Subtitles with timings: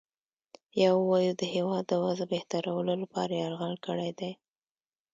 [0.81, 4.31] یا ووایو د هیواد د وضع بهترولو لپاره یرغل کړی دی.